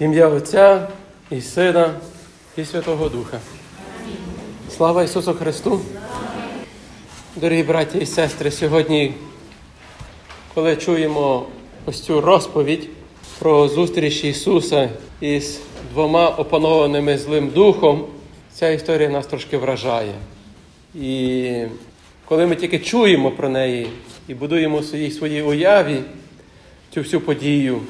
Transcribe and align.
Ім'я 0.00 0.28
Отця 0.28 0.88
і 1.30 1.40
Сина 1.40 1.94
і 2.56 2.64
Святого 2.64 3.08
Духа. 3.08 3.38
Слава 4.76 5.02
Ісусу 5.02 5.34
Христу! 5.34 5.80
Дорогі 7.36 7.62
браті 7.62 7.98
і 7.98 8.06
сестри, 8.06 8.50
сьогодні, 8.50 9.14
коли 10.54 10.76
чуємо 10.76 11.46
ось 11.86 12.00
цю 12.00 12.20
розповідь 12.20 12.88
про 13.38 13.68
зустріч 13.68 14.24
Ісуса 14.24 14.90
із 15.20 15.60
двома 15.92 16.28
опанованими 16.28 17.18
злим 17.18 17.48
духом, 17.48 18.04
ця 18.52 18.68
історія 18.68 19.08
нас 19.08 19.26
трошки 19.26 19.56
вражає. 19.56 20.14
І 20.94 21.64
коли 22.24 22.46
ми 22.46 22.56
тільки 22.56 22.78
чуємо 22.78 23.30
про 23.30 23.48
неї 23.48 23.86
і 24.28 24.34
будуємо 24.34 24.82
своїй 24.82 25.10
своїй 25.10 25.42
уяві 25.42 25.96
цю 26.94 27.00
всю 27.00 27.20
подію 27.20 27.80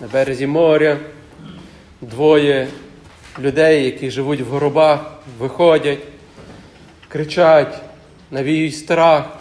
на 0.00 0.06
березі 0.06 0.46
моря, 0.46 0.98
двоє 2.00 2.68
людей, 3.38 3.84
які 3.84 4.10
живуть 4.10 4.40
в 4.40 4.50
гробах, 4.50 5.12
виходять, 5.38 5.98
кричать, 7.08 7.80
навіюють 8.30 8.76
страх. 8.76 9.38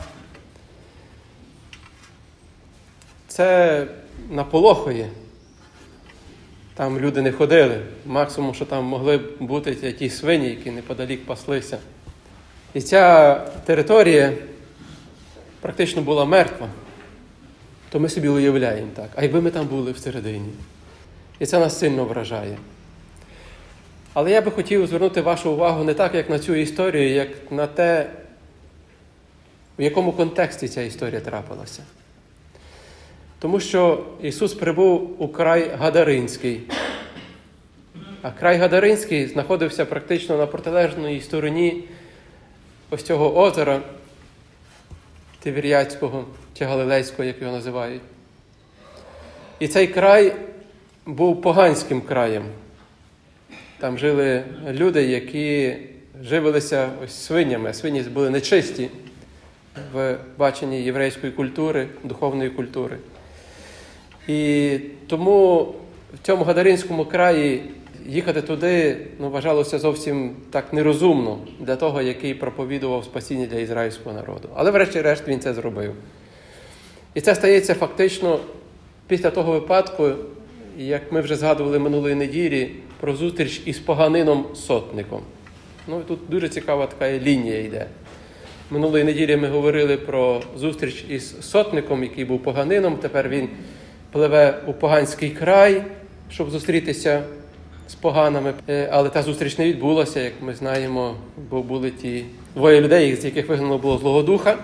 Це 3.28 3.88
наполохує. 4.30 5.10
Там 6.74 7.00
люди 7.00 7.22
не 7.22 7.32
ходили. 7.32 7.82
Максимум, 8.06 8.54
що 8.54 8.66
там 8.66 8.84
могли 8.84 9.18
бути 9.40 9.94
ті 9.94 10.10
свині, 10.10 10.50
які 10.50 10.72
неподалік 10.72 11.26
паслися. 11.26 11.78
І 12.74 12.82
ця 12.82 13.36
територія 13.66 14.34
практично 15.62 16.02
була 16.02 16.26
мертва. 16.26 16.68
То 17.90 18.00
ми 18.00 18.10
собі 18.10 18.28
уявляємо 18.28 18.92
так. 18.96 19.10
А 19.16 19.24
якби 19.24 19.42
ми 19.42 19.52
там 19.52 19.68
були 19.68 19.92
всередині. 19.92 20.50
І 21.40 21.46
це 21.46 21.60
нас 21.60 21.80
сильно 21.80 22.06
вражає. 22.06 22.58
Але 24.14 24.32
я 24.32 24.42
би 24.42 24.52
хотів 24.52 24.88
звернути 24.88 25.22
вашу 25.22 25.52
увагу 25.52 25.84
не 25.84 25.94
так, 25.94 26.16
як 26.16 26.30
на 26.30 26.40
цю 26.40 26.56
історію, 26.56 27.10
як 27.10 27.52
на 27.52 27.68
те, 27.68 28.10
в 29.80 29.82
якому 29.82 30.12
контексті 30.12 30.68
ця 30.68 30.82
історія 30.82 31.22
трапилася. 31.22 31.84
Тому 33.40 33.60
що 33.60 34.06
Ісус 34.22 34.54
прибув 34.54 35.16
у 35.18 35.28
край 35.28 35.72
Гадаринський. 35.80 36.62
А 38.22 38.32
край 38.32 38.58
Гадаринський 38.58 39.28
знаходився 39.28 39.86
практично 39.86 40.38
на 40.38 40.48
протилежній 40.48 41.22
стороні 41.22 41.84
ось 42.90 43.04
цього 43.04 43.38
озера 43.38 43.82
Тивір'яцького 45.40 46.26
чи 46.58 46.66
Галилейського, 46.66 47.24
як 47.24 47.42
його 47.42 47.54
називають. 47.54 48.02
І 49.60 49.68
цей 49.68 49.88
край 49.88 50.36
був 51.08 51.42
поганським 51.42 52.02
краєм. 52.02 52.44
Там 53.80 53.98
жили 53.98 54.44
люди, 54.72 55.04
які 55.04 55.76
живилися 56.24 56.90
ось 57.04 57.16
свинями. 57.16 57.74
Свині 57.74 58.02
були 58.02 58.30
нечисті 58.30 58.90
в 59.94 60.18
баченні 60.38 60.82
єврейської 60.84 61.32
культури, 61.32 61.88
духовної 62.04 62.50
культури. 62.50 62.98
І 64.28 64.80
тому 65.08 65.64
в 66.14 66.26
цьому 66.26 66.44
Гадаринському 66.44 67.06
краї 67.06 67.64
їхати 68.08 68.42
туди 68.42 68.98
ну, 69.20 69.30
вважалося 69.30 69.80
зовсім 69.80 70.36
так 70.52 70.74
нерозумно 70.74 71.40
для 71.60 71.76
того, 71.76 72.02
який 72.02 72.34
проповідував 72.34 73.04
спасіння 73.04 73.46
для 73.46 73.60
ізраїльського 73.60 74.16
народу. 74.16 74.50
Але, 74.56 74.72
врешті-решт, 74.72 75.28
він 75.28 75.40
це 75.40 75.54
зробив. 75.54 75.94
І 77.14 77.22
це 77.22 77.36
стається 77.36 77.74
фактично 77.74 78.40
після 79.08 79.30
того 79.30 79.52
випадку, 79.52 80.12
як 80.78 81.12
ми 81.12 81.22
вже 81.22 81.36
згадували 81.36 81.80
минулої 81.80 82.16
неділі, 82.16 82.70
про 83.00 83.16
зустріч 83.16 83.62
із 83.66 83.80
поганином 83.80 84.46
сотником. 84.56 85.22
Ну, 85.88 86.02
Тут 86.08 86.20
дуже 86.30 86.50
цікава 86.50 86.88
така 86.88 87.12
лінія 87.12 87.60
йде. 87.60 87.86
Минулої 88.72 89.04
неділі 89.04 89.38
ми 89.38 89.48
говорили 89.48 89.98
про 89.98 90.42
зустріч 90.58 91.06
із 91.10 91.42
сотником, 91.42 92.04
який 92.04 92.26
був 92.26 92.44
поганином. 92.44 92.98
Тепер 92.98 93.30
він 93.30 93.50
пливе 94.12 94.62
у 94.68 94.74
поганський 94.74 95.30
край, 95.30 95.84
щоб 96.30 96.50
зустрітися 96.50 97.24
з 97.88 97.96
поганами. 97.96 98.54
Але 98.92 99.10
та 99.10 99.24
зустріч 99.24 99.58
не 99.58 99.66
відбулася, 99.66 100.20
як 100.20 100.34
ми 100.42 100.56
знаємо, 100.56 101.16
бо 101.50 101.62
були 101.62 101.92
ті 101.92 102.26
двоє 102.56 102.82
людей, 102.82 103.16
з 103.16 103.26
яких 103.26 103.50
вигнано 103.50 103.78
було 103.78 103.98
Злого 103.98 104.24
Духа. 104.24 104.58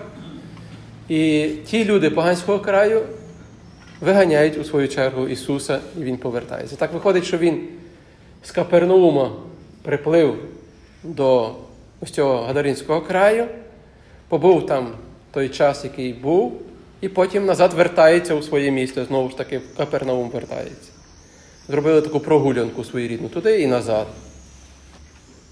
І 1.08 1.48
ті 1.66 1.84
люди 1.84 2.10
поганського 2.10 2.58
краю 2.58 3.02
виганяють 4.04 4.58
у 4.58 4.64
свою 4.64 4.88
чергу 4.88 5.28
Ісуса, 5.28 5.80
і 5.98 6.02
Він 6.02 6.16
повертається. 6.16 6.76
Так 6.76 6.92
виходить, 6.92 7.24
що 7.24 7.38
Він 7.38 7.68
з 8.42 8.50
Капернаума 8.50 9.32
приплив 9.82 10.38
до 11.02 11.54
ось 12.00 12.10
цього 12.10 12.42
Гадаринського 12.42 13.00
краю, 13.00 13.46
побув 14.28 14.66
там 14.66 14.92
той 15.32 15.48
час, 15.48 15.84
який 15.84 16.12
був, 16.12 16.60
і 17.00 17.08
потім 17.08 17.46
назад 17.46 17.72
вертається 17.72 18.34
у 18.34 18.42
своє 18.42 18.70
місто, 18.70 19.04
знову 19.04 19.30
ж 19.30 19.36
таки 19.36 19.58
в 19.58 19.76
Капернаум 19.76 20.30
вертається. 20.30 20.92
Зробили 21.68 22.02
таку 22.02 22.20
прогулянку 22.20 22.84
своєрідну 22.84 23.28
туди 23.28 23.62
і 23.62 23.66
назад. 23.66 24.06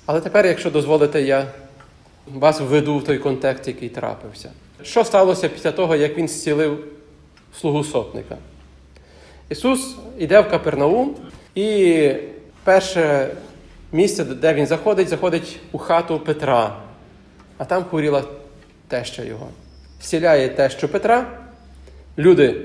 Але 0.06 0.20
тепер, 0.20 0.46
якщо 0.46 0.70
дозволите, 0.70 1.22
я 1.22 1.46
вас 2.26 2.60
введу 2.60 2.98
в 2.98 3.04
той 3.04 3.18
контекст, 3.18 3.68
який 3.68 3.88
трапився. 3.88 4.50
Що 4.82 5.04
сталося 5.04 5.48
після 5.48 5.72
того, 5.72 5.96
як 5.96 6.18
він 6.18 6.28
зцілив 6.28 6.84
слугу 7.60 7.84
сотника? 7.84 8.36
Ісус 9.48 9.96
йде 10.18 10.40
в 10.40 10.50
Капернаум, 10.50 11.16
і 11.54 12.10
перше 12.64 13.28
місце, 13.92 14.24
де 14.24 14.54
він 14.54 14.66
заходить, 14.66 15.08
заходить 15.08 15.60
у 15.72 15.78
хату 15.78 16.20
Петра, 16.20 16.76
а 17.58 17.64
там 17.64 17.84
хворіла 17.84 18.24
теща 18.88 19.22
його. 19.22 19.48
Вселяє 20.00 20.48
тещу 20.48 20.88
Петра. 20.88 21.38
Люди 22.18 22.60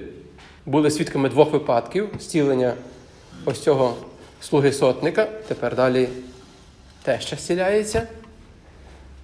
були 0.65 0.91
свідками 0.91 1.29
двох 1.29 1.51
випадків 1.51 2.09
зцілення 2.19 2.73
ось 3.45 3.59
цього 3.59 3.95
слуги 4.41 4.71
сотника. 4.71 5.27
Тепер 5.47 5.75
далі 5.75 6.09
теща 7.03 7.35
зціляється. 7.35 8.07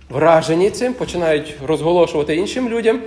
Вражені 0.10 0.70
цим, 0.70 0.94
починають 0.94 1.56
розголошувати 1.66 2.36
іншим 2.36 2.70
людям, 2.70 3.02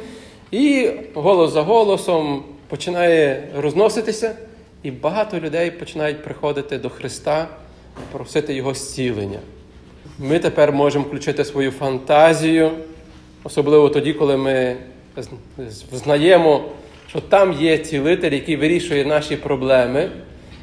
і 0.51 0.91
голос 1.15 1.53
за 1.53 1.63
голосом 1.63 2.45
починає 2.69 3.49
розноситися, 3.57 4.37
і 4.83 4.91
багато 4.91 5.41
людей 5.41 5.71
починають 5.71 6.25
приходити 6.25 6.79
до 6.79 6.91
Христа, 6.91 7.49
просити 8.13 8.55
Його 8.55 8.75
зцілення. 8.75 9.39
Ми 10.19 10.39
тепер 10.39 10.73
можемо 10.73 11.05
включити 11.05 11.45
свою 11.45 11.71
фантазію, 11.71 12.71
особливо 13.45 13.89
тоді, 13.89 14.13
коли 14.13 14.37
ми 14.37 14.77
знаємо, 15.93 16.65
що 17.09 17.21
там 17.21 17.53
є 17.53 17.79
цілитель, 17.79 18.33
який 18.33 18.57
вирішує 18.57 19.05
наші 19.05 19.37
проблеми, 19.37 20.11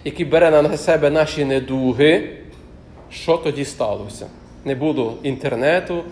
який 0.03 0.25
бере 0.25 0.51
на 0.51 0.77
себе 0.77 1.09
наші 1.09 1.45
недуги. 1.45 2.29
Що 3.11 3.37
тоді 3.37 3.65
сталося? 3.65 4.27
Не 4.65 4.75
було 4.75 5.17
інтернету, 5.23 6.03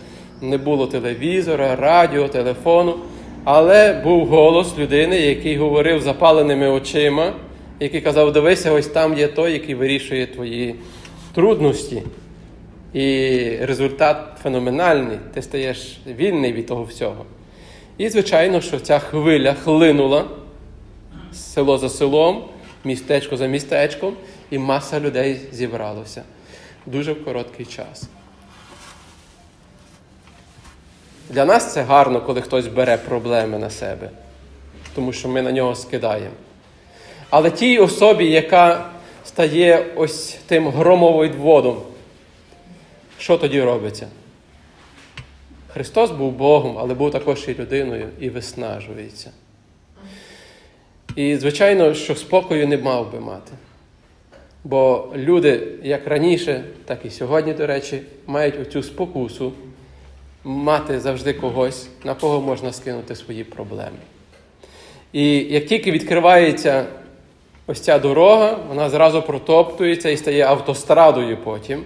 не 0.41 0.57
було 0.57 0.87
телевізора, 0.87 1.75
радіо, 1.75 2.27
телефону, 2.27 2.95
але 3.43 3.93
був 3.93 4.27
голос 4.27 4.77
людини, 4.77 5.19
який 5.19 5.57
говорив 5.57 6.01
запаленими 6.01 6.69
очима, 6.69 7.33
який 7.79 8.01
казав: 8.01 8.33
Дивися, 8.33 8.71
ось 8.71 8.87
там 8.87 9.17
є 9.17 9.27
той, 9.27 9.53
який 9.53 9.75
вирішує 9.75 10.27
твої 10.27 10.75
трудності. 11.33 12.03
І 12.93 13.39
результат 13.61 14.17
феноменальний, 14.43 15.17
ти 15.33 15.41
стаєш 15.41 15.99
вільний 16.07 16.53
від 16.53 16.65
того 16.65 16.83
всього. 16.83 17.25
І, 17.97 18.09
звичайно, 18.09 18.61
що 18.61 18.79
ця 18.79 18.99
хвиля 18.99 19.53
хлинула 19.53 20.25
село 21.33 21.77
за 21.77 21.89
селом, 21.89 22.43
містечко 22.83 23.37
за 23.37 23.47
містечком, 23.47 24.13
і 24.51 24.57
маса 24.57 24.99
людей 24.99 25.37
зібралося 25.51 26.23
дуже 26.85 27.13
в 27.13 27.25
короткий 27.25 27.65
час. 27.65 28.09
Для 31.31 31.45
нас 31.45 31.73
це 31.73 31.81
гарно, 31.81 32.21
коли 32.21 32.41
хтось 32.41 32.67
бере 32.67 32.97
проблеми 32.97 33.57
на 33.57 33.69
себе, 33.69 34.09
тому 34.95 35.13
що 35.13 35.29
ми 35.29 35.41
на 35.41 35.51
нього 35.51 35.75
скидаємо. 35.75 36.35
Але 37.29 37.51
тій 37.51 37.79
особі, 37.79 38.25
яка 38.25 38.89
стає 39.25 39.85
ось 39.95 40.37
тим 40.47 40.67
громоводом, 40.67 41.81
що 43.17 43.37
тоді 43.37 43.61
робиться? 43.61 44.07
Христос 45.73 46.11
був 46.11 46.31
Богом, 46.31 46.77
але 46.79 46.93
був 46.93 47.11
також 47.11 47.45
і 47.47 47.53
людиною 47.53 48.09
і 48.19 48.29
виснажується. 48.29 49.31
І, 51.15 51.35
звичайно, 51.35 51.93
що 51.93 52.15
спокою 52.15 52.67
не 52.67 52.77
мав 52.77 53.11
би 53.11 53.19
мати. 53.19 53.51
Бо 54.63 55.07
люди, 55.15 55.67
як 55.83 56.07
раніше, 56.07 56.63
так 56.85 57.05
і 57.05 57.09
сьогодні, 57.09 57.53
до 57.53 57.67
речі, 57.67 58.01
мають 58.27 58.59
оцю 58.59 58.83
спокусу 58.83 59.53
мати 60.43 60.99
завжди 60.99 61.33
когось, 61.33 61.87
на 62.03 62.15
кого 62.15 62.41
можна 62.41 62.73
скинути 62.73 63.15
свої 63.15 63.43
проблеми. 63.43 63.97
І 65.13 65.37
як 65.37 65.65
тільки 65.65 65.91
відкривається 65.91 66.85
ось 67.67 67.79
ця 67.79 67.99
дорога, 67.99 68.57
вона 68.67 68.89
зразу 68.89 69.21
протоптується 69.21 70.09
і 70.09 70.17
стає 70.17 70.45
автострадою 70.45 71.37
потім, 71.37 71.83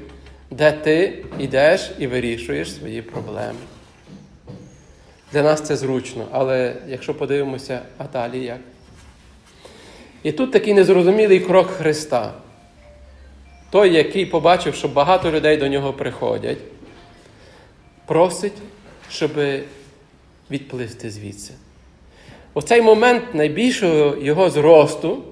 де 0.51 0.71
ти 0.71 1.25
йдеш 1.39 1.91
і 1.99 2.07
вирішуєш 2.07 2.73
свої 2.73 3.01
проблеми. 3.01 3.59
Для 5.33 5.43
нас 5.43 5.61
це 5.61 5.75
зручно, 5.75 6.25
але 6.31 6.75
якщо 6.87 7.13
подивимося, 7.13 7.79
а 7.97 8.03
далі 8.13 8.43
як? 8.43 8.59
І 10.23 10.31
тут 10.31 10.51
такий 10.51 10.73
незрозумілий 10.73 11.39
крок 11.39 11.67
Христа. 11.67 12.33
Той, 13.71 13.93
який 13.93 14.25
побачив, 14.25 14.75
що 14.75 14.87
багато 14.87 15.31
людей 15.31 15.57
до 15.57 15.67
нього 15.67 15.93
приходять, 15.93 16.57
просить, 18.05 18.53
щоб 19.09 19.31
відпливти 20.51 21.09
звідси. 21.09 21.53
Оцей 22.53 22.81
момент 22.81 23.23
найбільшого 23.33 24.17
його 24.17 24.49
зросту, 24.49 25.23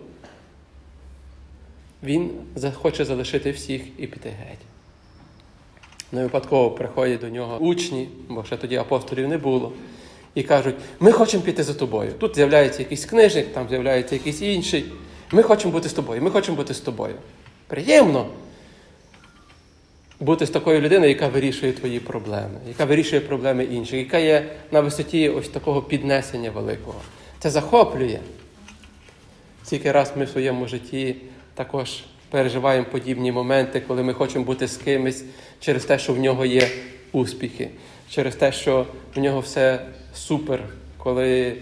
він 2.04 2.32
захоче 2.56 3.06
залишити 3.06 3.52
всіх 3.52 3.82
і 3.98 4.08
піти 4.08 4.30
геть. 4.30 4.60
Не 6.12 6.24
випадково 6.24 6.72
приходять 6.72 7.20
до 7.20 7.30
нього 7.30 7.58
учні, 7.58 8.10
бо 8.30 8.44
ще 8.44 8.58
тоді 8.58 8.76
апостолів 8.76 9.28
не 9.28 9.38
було, 9.38 9.72
і 10.36 10.44
кажуть: 10.44 10.76
ми 11.00 11.12
хочемо 11.12 11.44
піти 11.44 11.64
за 11.64 11.74
тобою. 11.74 12.12
Тут 12.20 12.36
з'являється 12.36 12.80
якийсь 12.82 13.06
книжник, 13.06 13.54
там 13.54 13.70
з'являється 13.70 14.16
якийсь 14.16 14.42
інший. 14.42 14.86
Ми 15.32 15.44
хочемо 15.44 15.72
бути 15.72 15.90
з 15.90 15.94
тобою, 15.94 16.22
ми 16.22 16.32
хочемо 16.32 16.58
бути 16.58 16.74
з 16.74 16.80
тобою. 16.80 17.16
Приємно 17.68 18.28
бути 20.24 20.46
з 20.46 20.50
такою 20.50 20.82
людиною, 20.82 21.10
яка 21.10 21.28
вирішує 21.28 21.72
твої 21.72 22.00
проблеми, 22.00 22.60
яка 22.68 22.86
вирішує 22.86 23.22
проблеми 23.22 23.64
інших, 23.64 24.00
яка 24.00 24.18
є 24.18 24.46
на 24.72 24.82
висоті 24.82 25.30
ось 25.30 25.50
такого 25.50 25.82
піднесення 25.82 26.52
великого. 26.52 27.02
Це 27.40 27.50
захоплює. 27.50 28.20
Скільки 29.64 29.92
раз 29.92 30.14
ми 30.18 30.26
в 30.26 30.30
своєму 30.30 30.68
житті 30.68 31.16
також 31.54 32.04
переживаємо 32.30 32.86
подібні 32.92 33.32
моменти, 33.32 33.82
коли 33.88 34.04
ми 34.04 34.14
хочемо 34.14 34.46
бути 34.46 34.68
з 34.68 34.78
кимось 34.78 35.24
через 35.60 35.86
те, 35.86 36.00
що 36.00 36.14
в 36.14 36.20
нього 36.20 36.46
є 36.46 36.68
успіхи, 37.12 37.70
через 38.10 38.36
те, 38.36 38.52
що 38.52 38.86
в 39.16 39.20
нього 39.20 39.40
все 39.40 39.86
супер, 40.16 40.60
коли 40.98 41.58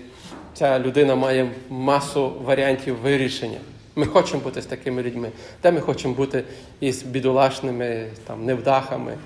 ця 0.54 0.80
людина 0.80 1.16
має 1.16 1.52
масу 1.70 2.34
варіантів 2.46 2.96
вирішення. 2.96 3.58
Ми 3.96 4.06
хочемо 4.06 4.42
бути 4.42 4.62
з 4.62 4.66
такими 4.66 5.04
людьми, 5.04 5.32
де 5.64 5.72
ми 5.72 5.82
хочемо 5.82 6.14
бути 6.14 6.44
із 6.80 7.04
бідолашними 7.04 8.08
там, 8.28 8.46
невдахами. 8.46 9.18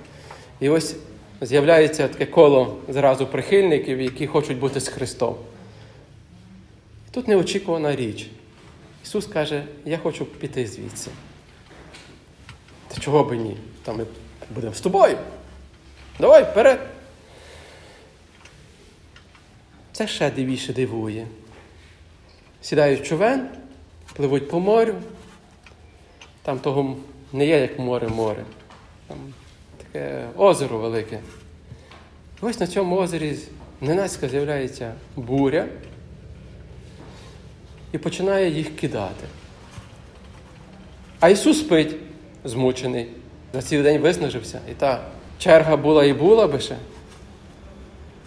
І 0.59 0.69
ось 0.69 0.95
з'являється 1.41 2.07
таке 2.07 2.25
коло 2.25 2.77
зразу 2.89 3.27
прихильників, 3.27 4.01
які 4.01 4.27
хочуть 4.27 4.59
бути 4.59 4.79
з 4.79 4.87
Христом. 4.87 5.35
Тут 7.11 7.27
неочікувана 7.27 7.95
річ. 7.95 8.27
Ісус 9.03 9.25
каже, 9.25 9.63
я 9.85 9.97
хочу 9.97 10.25
піти 10.25 10.67
звідси. 10.67 11.11
Та 12.87 13.01
чого 13.01 13.23
би 13.23 13.37
ні? 13.37 13.57
Та 13.83 13.93
ми 13.93 14.05
будемо 14.55 14.73
з 14.73 14.81
тобою. 14.81 15.17
Давай 16.19 16.43
вперед. 16.43 16.79
Це 19.91 20.07
ще 20.07 20.31
дивіше 20.31 20.73
дивує. 20.73 21.27
Сідають 22.61 23.05
човен, 23.05 23.49
пливуть 24.13 24.49
по 24.49 24.59
морю. 24.59 24.95
Там 26.41 26.59
того 26.59 26.95
не 27.33 27.45
є 27.45 27.59
як 27.59 27.79
море-море. 27.79 28.43
Там 29.07 29.17
таке 29.77 30.27
озеро 30.37 30.77
велике. 30.77 31.19
Ось 32.41 32.59
на 32.59 32.67
цьому 32.67 32.97
озері 32.97 33.37
ненацька 33.81 34.29
з'являється 34.29 34.93
буря 35.15 35.65
і 37.91 37.97
починає 37.97 38.49
їх 38.49 38.75
кидати. 38.75 39.25
А 41.19 41.29
Ісус 41.29 41.59
спить, 41.59 41.95
змучений, 42.43 43.07
за 43.53 43.61
цілий 43.61 43.83
день 43.83 44.01
виснажився. 44.01 44.59
І 44.71 44.73
та 44.73 45.05
черга 45.39 45.77
була 45.77 46.05
і 46.05 46.13
була 46.13 46.47
би 46.47 46.59
ще. 46.59 46.75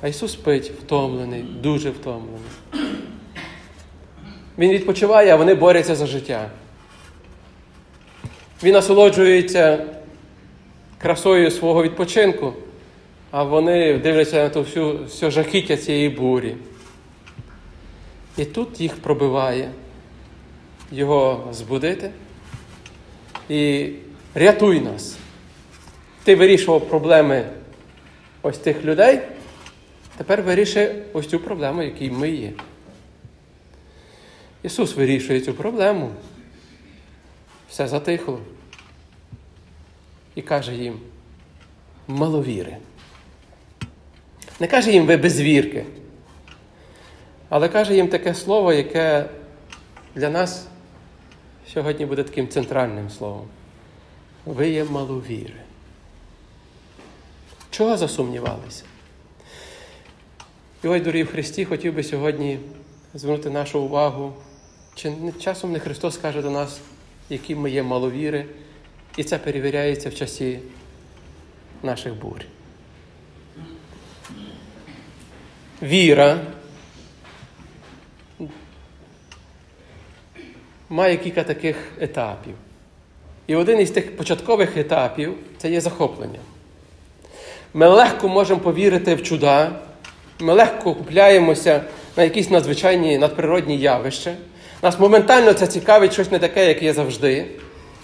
А 0.00 0.08
Ісус 0.08 0.32
спить, 0.32 0.70
втомлений, 0.70 1.42
дуже 1.42 1.90
втомлений. 1.90 2.50
Він 4.58 4.72
відпочиває, 4.72 5.32
а 5.32 5.36
вони 5.36 5.54
борються 5.54 5.94
за 5.94 6.06
життя. 6.06 6.50
Він 8.62 8.72
насолоджується 8.72 9.84
красою 10.98 11.50
свого 11.50 11.82
відпочинку, 11.82 12.52
а 13.30 13.42
вони 13.42 13.98
дивляться 13.98 14.42
на 14.42 14.48
ту 14.48 14.60
всю, 14.62 14.98
всю 14.98 15.30
жахіття 15.30 15.76
цієї 15.76 16.08
бурі. 16.08 16.54
І 18.36 18.44
тут 18.44 18.80
їх 18.80 18.96
пробиває 18.96 19.70
його 20.92 21.48
збудити 21.52 22.10
і 23.48 23.88
рятуй 24.34 24.80
нас. 24.80 25.16
Ти 26.24 26.36
вирішував 26.36 26.88
проблеми 26.88 27.48
ось 28.42 28.58
тих 28.58 28.84
людей, 28.84 29.20
тепер 30.16 30.42
вирішує 30.42 31.02
ось 31.12 31.26
цю 31.26 31.38
проблему, 31.38 31.82
якій 31.82 32.10
ми 32.10 32.30
є. 32.30 32.52
Ісус 34.62 34.96
вирішує 34.96 35.40
цю 35.40 35.54
проблему. 35.54 36.10
Все 37.70 37.88
затихло. 37.88 38.40
І 40.34 40.42
каже 40.42 40.74
їм, 40.74 41.00
маловіри. 42.08 42.76
Не 44.60 44.66
каже 44.66 44.92
їм 44.92 45.06
ви 45.06 45.16
безвірки, 45.16 45.84
але 47.48 47.68
каже 47.68 47.94
їм 47.94 48.08
таке 48.08 48.34
слово, 48.34 48.72
яке 48.72 49.28
для 50.14 50.30
нас 50.30 50.66
сьогодні 51.72 52.06
буде 52.06 52.22
таким 52.22 52.48
центральним 52.48 53.10
словом. 53.10 53.46
Ви 54.46 54.70
є 54.70 54.84
маловіри. 54.84 55.54
Чого 57.70 57.96
засумнівалися? 57.96 58.84
І 60.84 60.88
ой, 60.88 61.00
дорогі 61.00 61.22
в 61.22 61.30
Христі, 61.30 61.64
хотів 61.64 61.94
би 61.94 62.02
сьогодні 62.02 62.58
звернути 63.14 63.50
нашу 63.50 63.80
увагу, 63.80 64.32
чи 64.98 65.12
часом 65.40 65.72
не 65.72 65.78
Христос 65.78 66.16
каже 66.16 66.42
до 66.42 66.50
нас, 66.50 66.80
які 67.30 67.54
ми 67.54 67.70
є 67.70 67.82
маловіри, 67.82 68.46
і 69.16 69.24
це 69.24 69.38
перевіряється 69.38 70.08
в 70.10 70.14
часі 70.14 70.58
наших 71.82 72.14
бурь. 72.14 72.44
Віра 75.82 76.40
має 80.88 81.16
кілька 81.16 81.42
таких 81.44 81.76
етапів. 82.00 82.54
І 83.46 83.54
один 83.54 83.80
із 83.80 83.90
тих 83.90 84.16
початкових 84.16 84.76
етапів 84.76 85.34
це 85.58 85.70
є 85.70 85.80
захоплення. 85.80 86.40
Ми 87.74 87.88
легко 87.88 88.28
можемо 88.28 88.60
повірити 88.60 89.14
в 89.14 89.22
чуда, 89.22 89.80
ми 90.38 90.52
легко 90.52 90.94
купляємося 90.94 91.84
на 92.16 92.22
якісь 92.22 92.50
надзвичайні 92.50 93.18
надприродні 93.18 93.78
явища. 93.78 94.36
Нас 94.82 94.98
моментально 94.98 95.52
це 95.52 95.66
цікавить 95.66 96.12
щось 96.12 96.30
не 96.30 96.38
таке, 96.38 96.68
як 96.68 96.82
є 96.82 96.92
завжди. 96.92 97.46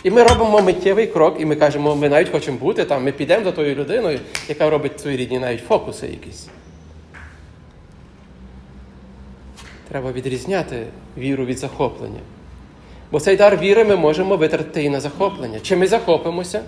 І 0.02 0.10
ми 0.10 0.22
робимо 0.22 0.62
миттєвий 0.62 1.06
крок, 1.06 1.36
і 1.40 1.44
ми 1.44 1.56
кажемо, 1.56 1.96
ми 1.96 2.08
навіть 2.08 2.30
хочемо 2.30 2.58
бути 2.58 2.84
там, 2.84 3.04
ми 3.04 3.12
підемо 3.12 3.44
за 3.44 3.52
тою 3.52 3.74
людиною, 3.74 4.20
яка 4.48 4.70
робить 4.70 5.00
свої 5.00 5.16
рідні 5.16 5.38
навіть 5.38 5.64
фокуси 5.64 6.06
якісь. 6.06 6.46
Треба 9.88 10.12
відрізняти 10.12 10.86
віру 11.18 11.44
від 11.44 11.58
захоплення. 11.58 12.20
Бо 13.10 13.20
цей 13.20 13.36
дар 13.36 13.56
віри 13.56 13.84
ми 13.84 13.96
можемо 13.96 14.36
витратити 14.36 14.82
і 14.82 14.88
на 14.88 15.00
захоплення. 15.00 15.60
Чи 15.60 15.76
ми 15.76 15.86
захопимося? 15.86 16.60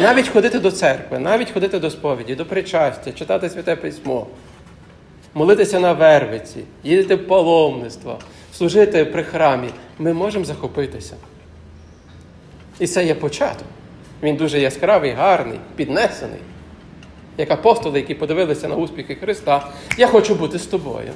Навіть 0.00 0.28
ходити 0.28 0.58
до 0.58 0.70
церкви, 0.70 1.18
навіть 1.18 1.50
ходити 1.50 1.78
до 1.78 1.90
сповіді, 1.90 2.34
до 2.34 2.46
причастя, 2.46 3.12
читати 3.12 3.50
святе 3.50 3.76
письмо, 3.76 4.26
молитися 5.34 5.80
на 5.80 5.92
вервиці, 5.92 6.60
їздити 6.84 7.14
в 7.14 7.28
паломництво, 7.28 8.18
служити 8.56 9.04
при 9.04 9.24
храмі. 9.24 9.68
Ми 9.98 10.12
можемо 10.12 10.44
захопитися. 10.44 11.14
І 12.78 12.86
це 12.86 13.06
є 13.06 13.14
початок. 13.14 13.66
Він 14.22 14.36
дуже 14.36 14.60
яскравий, 14.60 15.10
гарний, 15.10 15.60
піднесений. 15.76 16.40
Як 17.38 17.50
апостоли, 17.50 18.00
які 18.00 18.14
подивилися 18.14 18.68
на 18.68 18.76
успіхи 18.76 19.14
Христа, 19.14 19.68
я 19.98 20.06
хочу 20.06 20.34
бути 20.34 20.58
з 20.58 20.66
тобою. 20.66 21.12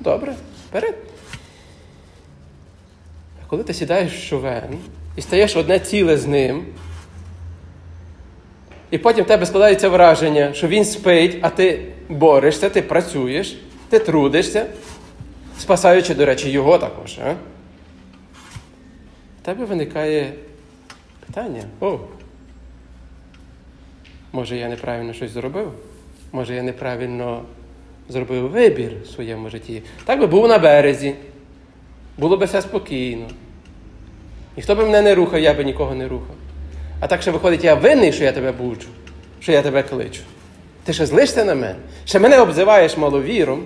Добре, 0.00 0.34
вперед. 0.68 0.94
А 3.42 3.50
коли 3.50 3.62
ти 3.62 3.74
сідаєш 3.74 4.12
в 4.12 4.28
човен 4.28 4.78
і 5.16 5.22
стаєш 5.22 5.56
одне 5.56 5.78
ціле 5.78 6.16
з 6.16 6.26
ним, 6.26 6.64
і 8.90 8.98
потім 8.98 9.24
в 9.24 9.26
тебе 9.26 9.46
складається 9.46 9.88
враження, 9.88 10.52
що 10.54 10.68
він 10.68 10.84
спить, 10.84 11.38
а 11.40 11.48
ти 11.48 11.82
борешся, 12.08 12.70
ти 12.70 12.82
працюєш, 12.82 13.58
ти 13.88 13.98
трудишся, 13.98 14.66
спасаючи, 15.58 16.14
до 16.14 16.26
речі, 16.26 16.50
його 16.50 16.78
також. 16.78 17.18
А? 17.18 17.34
В 19.42 19.44
тебе 19.44 19.64
виникає 19.64 20.32
питання. 21.26 21.62
О, 21.80 21.98
може 24.32 24.56
я 24.56 24.68
неправильно 24.68 25.12
щось 25.12 25.30
зробив? 25.30 25.72
Може 26.32 26.54
я 26.54 26.62
неправильно 26.62 27.42
зробив 28.08 28.50
вибір 28.50 28.92
в 29.04 29.06
своєму 29.06 29.50
житті. 29.50 29.82
Так 30.04 30.20
би 30.20 30.26
був 30.26 30.48
на 30.48 30.58
березі, 30.58 31.14
було 32.18 32.36
би 32.36 32.46
все 32.46 32.62
спокійно. 32.62 33.26
Ніхто 34.56 34.74
би 34.74 34.84
мене 34.84 35.02
не 35.02 35.14
рухав, 35.14 35.40
я 35.40 35.54
би 35.54 35.64
нікого 35.64 35.94
не 35.94 36.08
рухав. 36.08 36.34
А 37.00 37.06
так 37.06 37.22
ще 37.22 37.30
виходить, 37.30 37.64
я 37.64 37.74
винний, 37.74 38.12
що 38.12 38.24
я 38.24 38.32
тебе 38.32 38.52
буджу, 38.52 38.88
що 39.40 39.52
я 39.52 39.62
тебе 39.62 39.82
кличу. 39.82 40.20
Ти 40.84 40.92
ще 40.92 41.06
злишся 41.06 41.44
на 41.44 41.54
мене? 41.54 41.76
Ще 42.04 42.18
мене 42.18 42.38
обзиваєш 42.40 42.96
маловіром. 42.96 43.64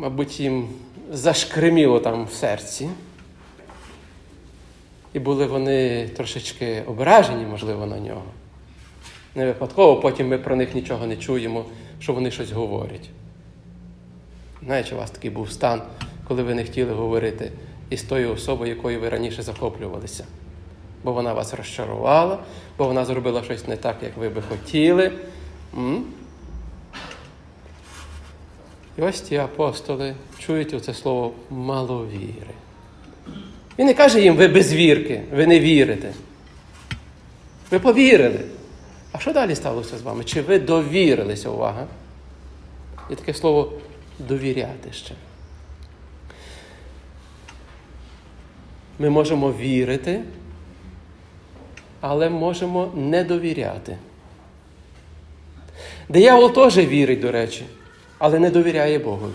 Мабуть, 0.00 0.40
їм 0.40 0.68
зашкриміло 1.12 2.00
там 2.00 2.24
в 2.24 2.32
серці. 2.32 2.88
І 5.12 5.18
були 5.18 5.46
вони 5.46 6.08
трошечки 6.08 6.82
ображені, 6.86 7.46
можливо, 7.46 7.86
на 7.86 7.98
нього. 7.98 8.22
Не 9.34 9.46
випадково, 9.46 10.00
потім 10.00 10.28
ми 10.28 10.38
про 10.38 10.56
них 10.56 10.74
нічого 10.74 11.06
не 11.06 11.16
чуємо, 11.16 11.64
що 12.00 12.12
вони 12.12 12.30
щось 12.30 12.50
говорять. 12.50 13.10
Знаєте, 14.64 14.94
у 14.94 14.98
вас 14.98 15.10
такий 15.10 15.30
був 15.30 15.50
стан, 15.50 15.82
коли 16.28 16.42
ви 16.42 16.54
не 16.54 16.64
хотіли 16.64 16.92
говорити 16.92 17.52
із 17.90 18.02
тою 18.02 18.32
особою, 18.32 18.74
якою 18.74 19.00
ви 19.00 19.08
раніше 19.08 19.42
захоплювалися. 19.42 20.24
Бо 21.04 21.12
вона 21.12 21.32
вас 21.32 21.54
розчарувала, 21.54 22.38
бо 22.78 22.86
вона 22.86 23.04
зробила 23.04 23.42
щось 23.42 23.68
не 23.68 23.76
так, 23.76 23.96
як 24.02 24.16
ви 24.16 24.28
би 24.28 24.42
хотіли. 24.42 25.12
І 28.98 29.02
ось 29.02 29.20
ті 29.20 29.36
апостоли 29.36 30.14
чують 30.38 30.74
оце 30.74 30.94
слово 30.94 31.32
маловіри. 31.50 32.54
Він 33.78 33.86
не 33.86 33.94
каже 33.94 34.20
їм, 34.20 34.36
ви 34.36 34.48
безвірки, 34.48 35.22
ви 35.32 35.46
не 35.46 35.60
вірите. 35.60 36.12
Ви 37.70 37.78
повірили. 37.78 38.40
А 39.12 39.18
що 39.18 39.32
далі 39.32 39.54
сталося 39.54 39.98
з 39.98 40.02
вами? 40.02 40.24
Чи 40.24 40.42
ви 40.42 40.58
довірилися, 40.58 41.50
увага? 41.50 41.86
Є 43.10 43.16
таке 43.16 43.34
слово 43.34 43.72
довіряти 44.18 44.92
ще. 44.92 45.14
Ми 48.98 49.10
можемо 49.10 49.52
вірити, 49.52 50.20
але 52.00 52.30
можемо 52.30 52.92
не 52.94 53.24
довіряти. 53.24 53.98
Диявол 56.08 56.52
теж 56.52 56.76
вірить, 56.76 57.20
до 57.20 57.32
речі, 57.32 57.64
але 58.18 58.38
не 58.38 58.50
довіряє 58.50 58.98
Богові. 58.98 59.32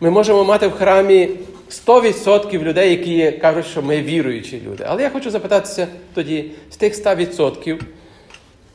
Ми 0.00 0.10
можемо 0.10 0.44
мати 0.44 0.66
в 0.66 0.72
храмі 0.72 1.28
100% 1.70 2.62
людей, 2.62 2.90
які 2.90 3.38
кажуть, 3.38 3.66
що 3.66 3.82
ми 3.82 4.02
віруючі 4.02 4.62
люди. 4.66 4.84
Але 4.88 5.02
я 5.02 5.10
хочу 5.10 5.30
запитатися 5.30 5.88
тоді, 6.14 6.50
з 6.70 6.76
тих 6.76 6.94
100%, 6.94 7.80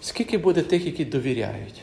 скільки 0.01 0.38
буде 0.38 0.62
тих, 0.62 0.86
які 0.86 1.06
довіряють? 1.06 1.82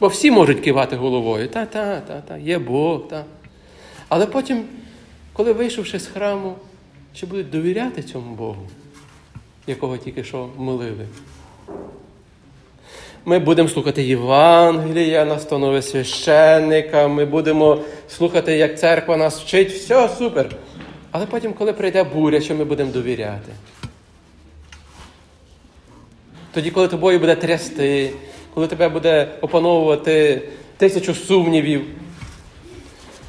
Бо 0.00 0.08
всі 0.08 0.30
можуть 0.30 0.60
кивати 0.60 0.96
головою. 0.96 1.48
Та-та, 1.48 2.00
та-та, 2.00 2.38
є 2.38 2.58
Бог, 2.58 3.08
та. 3.08 3.24
Але 4.08 4.26
потім, 4.26 4.64
коли 5.32 5.52
вийшовши 5.52 5.98
з 5.98 6.06
храму, 6.06 6.56
чи 7.14 7.26
будуть 7.26 7.50
довіряти 7.50 8.02
цьому 8.02 8.34
Богу, 8.34 8.68
якого 9.66 9.98
тільки 9.98 10.24
що 10.24 10.48
молили? 10.56 11.06
Ми 13.24 13.38
будемо 13.38 13.68
слухати 13.68 14.02
Євангелія, 14.02 15.24
настанови 15.24 15.82
священника, 15.82 17.08
ми 17.08 17.24
будемо 17.24 17.78
слухати, 18.08 18.56
як 18.56 18.78
церква 18.78 19.16
нас 19.16 19.40
вчить, 19.40 19.70
все 19.70 20.08
супер. 20.18 20.56
Але 21.10 21.26
потім, 21.26 21.52
коли 21.52 21.72
прийде 21.72 22.04
буря, 22.04 22.40
що 22.40 22.54
ми 22.54 22.64
будемо 22.64 22.92
довіряти? 22.92 23.52
Тоді, 26.54 26.70
коли 26.70 26.88
тобою 26.88 27.18
буде 27.18 27.34
трясти, 27.34 28.12
коли 28.54 28.66
тебе 28.66 28.88
буде 28.88 29.28
опановувати 29.40 30.42
тисячу 30.76 31.14
сумнівів, 31.14 31.84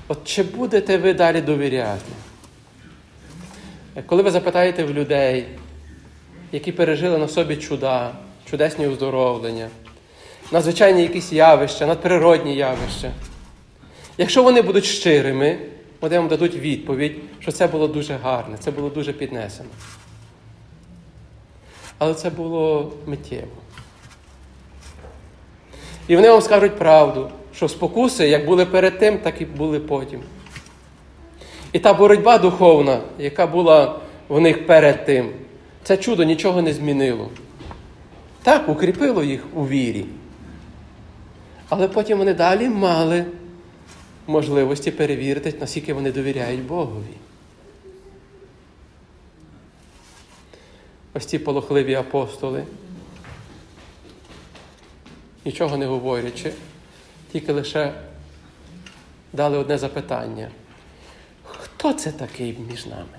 от 0.07 0.17
чи 0.25 0.43
будете 0.43 0.97
ви 0.97 1.13
далі 1.13 1.41
довіряти? 1.41 2.12
Коли 4.05 4.23
ви 4.23 4.31
запитаєте 4.31 4.83
в 4.83 4.93
людей, 4.93 5.45
які 6.51 6.71
пережили 6.71 7.17
на 7.17 7.27
собі 7.27 7.55
чуда, 7.55 8.12
чудесні 8.50 8.88
оздоровлення, 8.88 9.67
надзвичайні 10.51 11.01
якісь 11.01 11.33
явища, 11.33 11.85
надприродні 11.85 12.55
явища. 12.55 13.12
Якщо 14.17 14.43
вони 14.43 14.62
будуть 14.62 14.85
щирими, 14.85 15.57
вони 16.01 16.17
вам 16.19 16.27
дадуть 16.27 16.55
відповідь, 16.55 17.15
що 17.39 17.51
це 17.51 17.67
було 17.67 17.88
дуже 17.88 18.13
гарне, 18.23 18.57
це 18.59 18.71
було 18.71 18.89
дуже 18.89 19.13
піднесено. 19.13 19.69
Але 21.97 22.13
це 22.13 22.29
було 22.29 22.91
миттєво. 23.05 23.47
І 26.07 26.15
вони 26.15 26.29
вам 26.29 26.41
скажуть 26.41 26.75
правду, 26.77 27.29
що 27.55 27.69
спокуси, 27.69 28.27
як 28.27 28.45
були 28.45 28.65
перед 28.65 29.00
тим, 29.00 29.17
так 29.17 29.41
і 29.41 29.45
були 29.45 29.79
потім. 29.79 30.19
І 31.71 31.79
та 31.79 31.93
боротьба 31.93 32.38
духовна, 32.38 33.00
яка 33.19 33.47
була 33.47 34.00
в 34.29 34.39
них 34.39 34.67
перед 34.67 35.05
тим, 35.05 35.29
це 35.83 35.97
чудо 35.97 36.23
нічого 36.23 36.62
не 36.62 36.73
змінило. 36.73 37.29
Так, 38.43 38.69
укріпило 38.69 39.23
їх 39.23 39.43
у 39.53 39.67
вірі. 39.67 40.05
Але 41.70 41.88
потім 41.88 42.17
вони 42.17 42.34
далі 42.34 42.70
мали 42.70 43.25
можливості 44.27 44.91
перевірити, 44.91 45.53
наскільки 45.60 45.93
вони 45.93 46.12
довіряють 46.12 46.65
Богові. 46.65 47.17
Ось 51.13 51.25
ці 51.25 51.39
полохливі 51.39 51.96
апостоли, 51.96 52.63
нічого 55.46 55.77
не 55.77 55.86
говорячи, 55.86 56.53
тільки 57.32 57.53
лише 57.53 57.93
дали 59.34 59.58
одне 59.58 59.77
запитання. 59.77 60.50
Хто 61.43 61.93
це 61.93 62.12
такий 62.12 62.58
між 62.70 62.86
нами? 62.86 63.17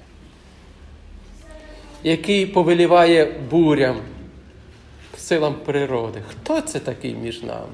Який 2.03 2.47
повеліває 2.47 3.25
бурям, 3.51 4.01
силам 5.17 5.55
природи? 5.55 6.23
Хто 6.29 6.61
це 6.61 6.81
такий 6.81 7.15
між 7.15 7.43
нами? 7.43 7.73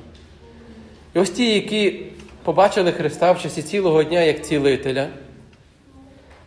І 1.14 1.18
ось 1.18 1.30
ті, 1.30 1.54
які 1.54 2.06
побачили 2.42 2.92
Христа 2.92 3.32
в 3.32 3.42
часі 3.42 3.62
цілого 3.62 4.02
дня 4.02 4.20
як 4.20 4.46
цілителя, 4.46 5.08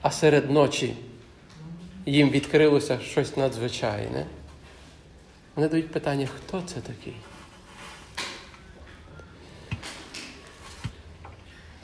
а 0.02 0.12
серед 0.12 0.52
ночі 0.52 0.94
їм 2.06 2.30
відкрилося 2.30 3.00
щось 3.00 3.38
надзвичайне. 3.38 4.26
Вони 5.56 5.68
дають 5.68 5.92
питання, 5.92 6.28
хто 6.38 6.62
це 6.66 6.76
такий? 6.76 7.14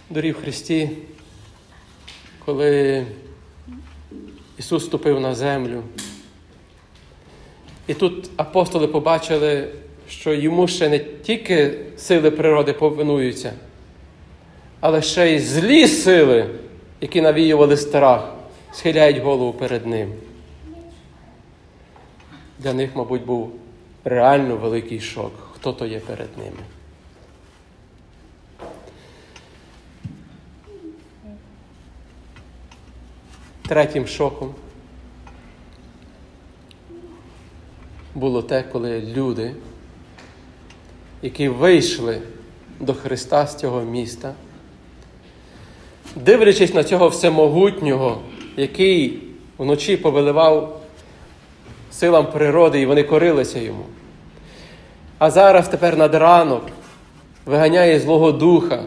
Дорі 0.09 0.31
в 0.31 0.41
Христі, 0.41 0.89
коли 2.45 3.05
Ісус 4.57 4.85
ступив 4.85 5.19
на 5.19 5.35
землю, 5.35 5.83
і 7.87 7.93
тут 7.93 8.29
апостоли 8.37 8.87
побачили, 8.87 9.73
що 10.09 10.33
йому 10.33 10.67
ще 10.67 10.89
не 10.89 10.99
тільки 10.99 11.73
сили 11.97 12.31
природи 12.31 12.73
повинуються, 12.73 13.53
але 14.79 15.01
ще 15.01 15.35
й 15.35 15.39
злі 15.39 15.87
сили, 15.87 16.49
які 17.01 17.21
навіювали 17.21 17.77
страх, 17.77 18.33
схиляють 18.71 19.17
голову 19.17 19.53
перед 19.53 19.85
ним. 19.85 20.13
Для 22.59 22.73
них, 22.73 22.89
мабуть, 22.95 23.25
був 23.25 23.51
реально 24.03 24.55
великий 24.57 24.99
шок, 24.99 25.31
хто 25.53 25.73
то 25.73 25.85
є 25.85 25.99
перед 25.99 26.37
ними. 26.37 26.63
Третім 33.67 34.07
шоком 34.07 34.55
було 38.15 38.41
те, 38.41 38.63
коли 38.63 39.01
люди, 39.01 39.55
які 41.21 41.49
вийшли 41.49 42.21
до 42.79 42.93
Христа 42.93 43.47
з 43.47 43.55
цього 43.55 43.81
міста, 43.81 44.33
дивлячись 46.15 46.73
на 46.73 46.83
цього 46.83 47.07
всемогутнього, 47.07 48.21
який 48.57 49.23
вночі 49.57 49.97
повеливав 49.97 50.81
силам 51.91 52.31
природи, 52.31 52.81
і 52.81 52.85
вони 52.85 53.03
корилися 53.03 53.59
йому. 53.59 53.85
А 55.17 55.31
зараз 55.31 55.67
тепер 55.67 55.97
над 55.97 56.15
ранок 56.15 56.63
виганяє 57.45 57.99
Злого 57.99 58.31
Духа, 58.31 58.83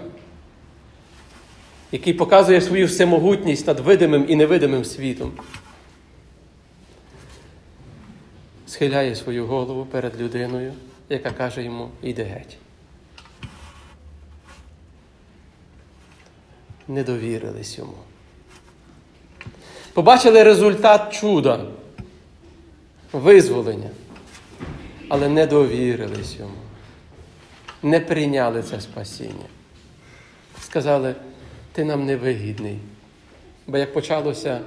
який 1.92 2.12
показує 2.12 2.60
свою 2.60 2.86
всемогутність 2.86 3.66
над 3.66 3.80
видимим 3.80 4.24
і 4.28 4.36
невидимим 4.36 4.84
світом. 4.84 5.32
Схиляє 8.66 9.14
свою 9.14 9.46
голову 9.46 9.86
перед 9.90 10.20
людиною, 10.20 10.72
яка 11.08 11.30
каже 11.30 11.62
йому 11.62 11.90
іди 12.02 12.22
геть. 12.22 12.58
Не 16.88 17.04
довірились 17.04 17.78
йому. 17.78 17.96
Побачили 19.92 20.42
результат 20.42 21.14
чуда, 21.14 21.64
визволення, 23.12 23.90
але 25.08 25.28
не 25.28 25.46
довірились 25.46 26.36
йому. 26.36 26.54
не 27.82 28.00
прийняли 28.00 28.62
це 28.62 28.80
спасіння. 28.80 29.46
Сказали, 30.60 31.14
ти 31.72 31.84
нам 31.84 32.06
не 32.06 32.16
вигідний. 32.16 32.78
Бо 33.66 33.78
як 33.78 33.92
почалося 33.92 34.60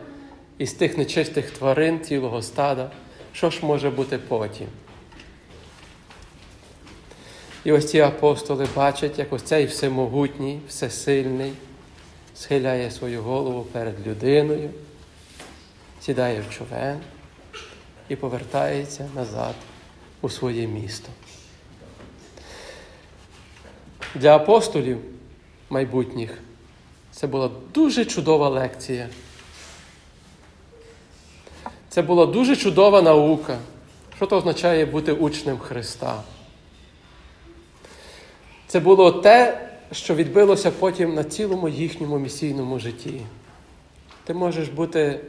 із 0.57 0.73
тих 0.73 0.97
нечистих 0.97 1.51
тварин 1.51 1.99
цілого 1.99 2.41
стада, 2.41 2.91
що 3.33 3.49
ж 3.49 3.65
може 3.65 3.89
бути 3.89 4.17
потім? 4.17 4.67
І 7.65 7.71
ось 7.71 7.89
ці 7.89 7.99
апостоли 7.99 8.67
бачать, 8.75 9.19
як 9.19 9.33
ось 9.33 9.41
цей 9.41 9.65
всемогутній, 9.65 10.59
всесильний 10.67 11.53
схиляє 12.35 12.91
свою 12.91 13.21
голову 13.21 13.63
перед 13.71 14.07
людиною, 14.07 14.69
сідає 16.01 16.43
в 16.49 16.53
човен 16.53 16.99
і 18.09 18.15
повертається 18.15 19.09
назад 19.15 19.55
у 20.21 20.29
своє 20.29 20.67
місто. 20.67 21.09
Для 24.15 24.35
апостолів 24.35 24.97
майбутніх 25.69 26.37
це 27.11 27.27
була 27.27 27.49
дуже 27.73 28.05
чудова 28.05 28.49
лекція. 28.49 29.09
Це 31.89 32.01
була 32.01 32.25
дуже 32.25 32.55
чудова 32.55 33.01
наука. 33.01 33.57
Що 34.15 34.25
то 34.25 34.37
означає 34.37 34.85
бути 34.85 35.11
учнем 35.11 35.57
Христа? 35.57 36.23
Це 38.75 38.79
було 38.81 39.11
те, 39.11 39.67
що 39.91 40.15
відбилося 40.15 40.71
потім 40.71 41.13
на 41.13 41.23
цілому 41.23 41.69
їхньому 41.69 42.19
місійному 42.19 42.79
житті. 42.79 43.21
Ти 44.23 44.33
можеш 44.33 44.67
бути 44.69 45.19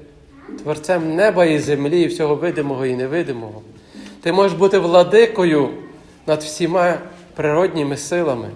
творцем 0.62 1.14
неба 1.14 1.44
і 1.44 1.58
землі, 1.58 2.02
і 2.02 2.06
всього 2.06 2.34
видимого 2.34 2.86
і 2.86 2.96
невидимого. 2.96 3.62
Ти 4.22 4.32
можеш 4.32 4.58
бути 4.58 4.78
владикою 4.78 5.70
над 6.26 6.42
всіма 6.42 6.98
природніми 7.34 7.96
силами. 7.96 8.50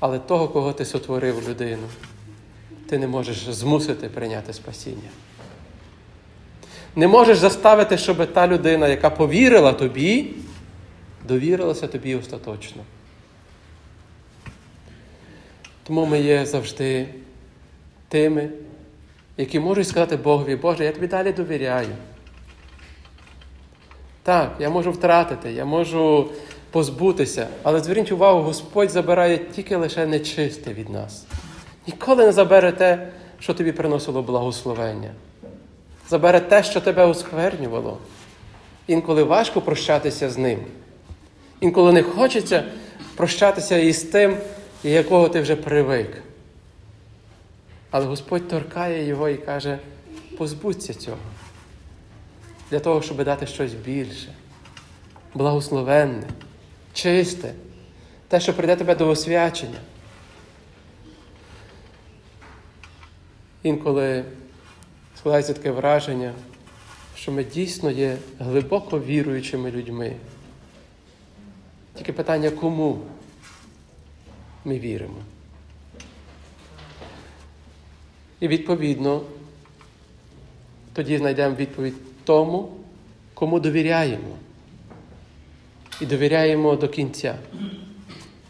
Але 0.00 0.18
того, 0.18 0.48
кого 0.48 0.72
ти 0.72 0.84
сотворив 0.84 1.48
людину, 1.48 1.86
ти 2.88 2.98
не 2.98 3.06
можеш 3.06 3.48
змусити 3.48 4.08
прийняти 4.08 4.52
спасіння. 4.52 5.10
Не 6.96 7.08
можеш 7.08 7.38
заставити, 7.38 7.98
щоб 7.98 8.32
та 8.32 8.48
людина, 8.48 8.88
яка 8.88 9.10
повірила 9.10 9.72
тобі, 9.72 10.34
довірилася 11.28 11.86
тобі 11.86 12.14
остаточно. 12.14 12.82
Тому 15.86 16.06
ми 16.06 16.20
є 16.20 16.46
завжди 16.46 17.08
тими, 18.08 18.48
які 19.36 19.60
можуть 19.60 19.88
сказати 19.88 20.16
Богові, 20.16 20.56
Боже, 20.56 20.84
я 20.84 20.92
тобі 20.92 21.06
далі 21.06 21.32
довіряю. 21.32 21.88
Так, 24.22 24.56
я 24.58 24.70
можу 24.70 24.92
втратити, 24.92 25.52
я 25.52 25.64
можу 25.64 26.30
позбутися, 26.70 27.48
але 27.62 27.80
зверніть 27.80 28.12
увагу, 28.12 28.42
Господь 28.42 28.90
забирає 28.90 29.38
тільки 29.38 29.76
лише 29.76 30.06
нечисте 30.06 30.72
від 30.72 30.90
нас. 30.90 31.24
Ніколи 31.86 32.26
не 32.26 32.32
забере 32.32 32.72
те, 32.72 33.08
що 33.40 33.54
тобі 33.54 33.72
приносило 33.72 34.22
благословення. 34.22 35.10
Забере 36.08 36.40
те, 36.40 36.62
що 36.62 36.80
тебе 36.80 37.04
осквернювало. 37.06 37.98
Інколи 38.86 39.22
важко 39.22 39.60
прощатися 39.60 40.30
з 40.30 40.38
ним. 40.38 40.58
Інколи 41.60 41.92
не 41.92 42.02
хочеться 42.02 42.64
прощатися 43.16 43.76
із 43.76 44.02
тим, 44.02 44.36
якого 44.82 45.28
ти 45.28 45.40
вже 45.40 45.56
привик. 45.56 46.22
Але 47.90 48.06
Господь 48.06 48.48
торкає 48.48 49.06
його 49.06 49.28
і 49.28 49.36
каже: 49.36 49.78
позбудься 50.38 50.94
цього. 50.94 51.18
Для 52.70 52.80
того, 52.80 53.02
щоб 53.02 53.24
дати 53.24 53.46
щось 53.46 53.74
більше, 53.74 54.28
благословенне, 55.34 56.26
чисте, 56.92 57.54
те, 58.28 58.40
що 58.40 58.54
прийде 58.54 58.76
тебе 58.76 58.94
до 58.94 59.08
освячення. 59.08 59.78
Інколи 63.62 64.24
складається 65.18 65.52
таке 65.52 65.70
враження, 65.70 66.32
що 67.16 67.32
ми 67.32 67.44
дійсно 67.44 67.90
є 67.90 68.16
глибоко 68.38 69.00
віруючими 69.00 69.70
людьми. 69.70 70.16
Тільки 71.94 72.12
питання, 72.12 72.50
кому 72.50 72.98
ми 74.66 74.78
віримо. 74.78 75.18
І 78.40 78.48
відповідно, 78.48 79.22
тоді 80.92 81.18
знайдемо 81.18 81.54
відповідь 81.54 82.24
тому, 82.24 82.72
кому 83.34 83.60
довіряємо. 83.60 84.38
І 86.00 86.06
довіряємо 86.06 86.76
до 86.76 86.88
кінця. 86.88 87.38